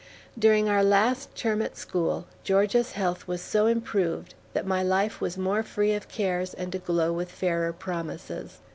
[0.39, 5.37] During our last term at school, Georgia's health was so improved that my life was
[5.37, 8.57] more free of cares and aglow with fairer promises.